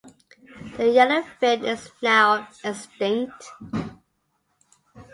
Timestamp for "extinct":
2.63-3.51